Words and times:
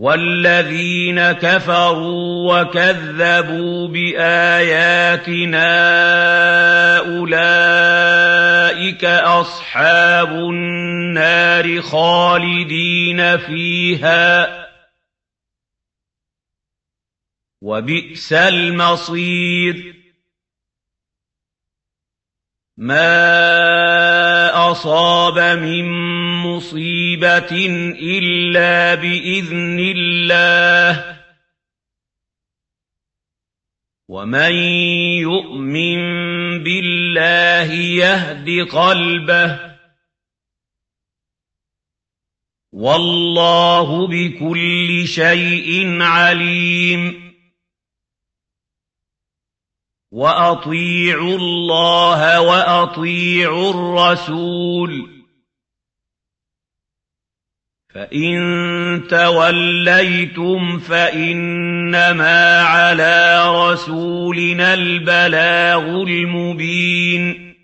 والذين 0.00 1.32
كفروا 1.32 2.60
وكذبوا 2.60 3.88
بآياتنا 3.88 5.68
أولئك 6.98 8.44
أصحاب 9.04 10.32
النار 10.32 11.82
خالدين 11.82 13.38
فيها 13.38 14.60
وبئس 17.62 18.32
المصير 18.32 19.96
ما 22.76 23.10
أصاب 24.70 25.58
من 25.58 26.09
مصيبة 26.60 27.66
إلا 28.00 28.94
بإذن 28.94 29.78
الله 29.96 31.20
ومن 34.08 34.52
يؤمن 35.24 35.98
بالله 36.62 37.72
يهد 37.72 38.68
قلبه 38.68 39.76
والله 42.72 44.06
بكل 44.08 45.08
شيء 45.08 46.02
عليم 46.02 47.32
وأطيعوا 50.12 51.36
الله 51.36 52.40
وأطيعوا 52.40 53.70
الرسول 53.70 55.19
فإن 57.94 59.02
توليتم 59.10 60.78
فإنما 60.78 62.62
على 62.62 63.42
رسولنا 63.54 64.74
البلاغ 64.74 66.02
المبين 66.02 67.54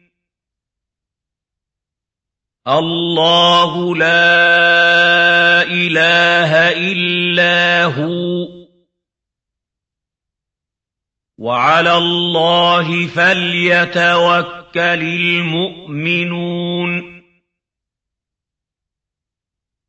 الله 2.68 3.96
لا 3.96 5.62
إله 5.62 6.52
إلا 6.92 7.84
هو 7.84 8.46
وعلى 11.38 11.96
الله 11.96 13.06
فليتوكل 13.06 15.02
المؤمنون 15.02 17.15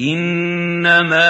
إِنَّمَا 0.00 1.28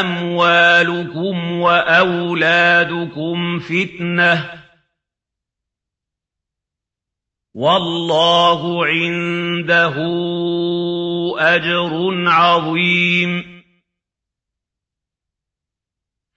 أَمْوَالُكُمْ 0.00 1.52
وَأَوْلَادُكُمْ 1.60 3.58
فِتْنَةٌ. 3.58 4.62
وَاللَّهُ 7.54 8.86
عِندَهُ 8.86 9.96
أَجْرٌ 11.38 12.24
عَظِيمٌ. 12.28 13.51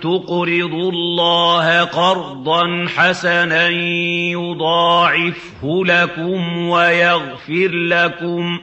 تقرضوا 0.00 0.92
الله 0.92 1.84
قرضا 1.84 2.86
حسنا 2.88 3.68
يضاعفه 4.32 5.84
لكم 5.84 6.68
ويغفر 6.68 7.68
لكم. 7.68 8.60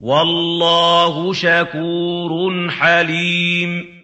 والله 0.00 1.32
شكور 1.32 2.70
حليم. 2.70 4.00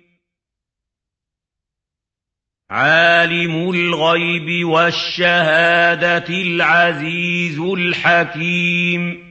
عالم 2.70 3.70
الغيب 3.70 4.68
والشهادة 4.68 6.28
العزيز 6.28 7.58
الحكيم. 7.58 9.25